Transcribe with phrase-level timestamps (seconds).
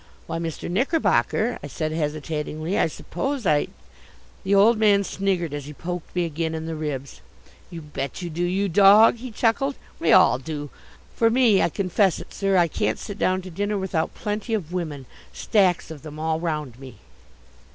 [0.25, 0.67] "Why, Mr.
[0.67, 3.67] Knickerbocker," I said hesitatingly, "I suppose I"
[4.43, 7.21] The old man sniggered as he poked me again in the ribs.
[7.69, 9.75] "You bet you do, you dog!" he chuckled.
[9.99, 10.71] "We all do.
[11.15, 14.73] For me, I confess it, sir, I can't sit down to dinner without plenty of
[14.73, 16.97] women, stacks of them, all round me."